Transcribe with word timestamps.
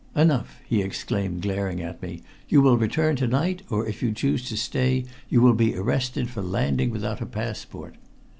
"Enough!" 0.15 0.61
he 0.65 0.81
exclaimed, 0.81 1.43
glaring 1.43 1.79
at 1.79 2.01
me. 2.01 2.23
"You 2.49 2.63
will 2.63 2.75
return 2.75 3.15
to 3.17 3.27
night, 3.27 3.61
or 3.69 3.85
if 3.85 4.01
you 4.01 4.11
choose 4.11 4.49
to 4.49 4.57
stay 4.57 5.05
you 5.29 5.41
will 5.43 5.53
be 5.53 5.75
arrested 5.75 6.27
for 6.27 6.41
landing 6.41 6.89
without 6.89 7.21
a 7.21 7.27
passport." 7.27 7.97